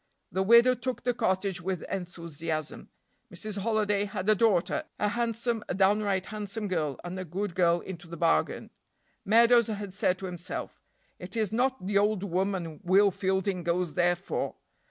[0.31, 2.89] The widow took the cottage with enthusiasm.
[3.31, 3.59] Mrs.
[3.59, 8.07] Holiday had a daughter, a handsome a downright handsome girl, and a good girl into
[8.07, 8.71] the bargain.
[9.25, 10.81] Meadows had said to himself:
[11.19, 14.55] "It is not the old woman Will Fielding goes there for.